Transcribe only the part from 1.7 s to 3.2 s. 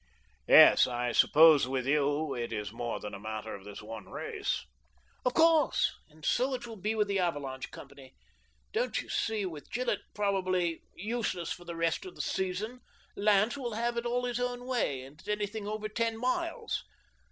you it is more than a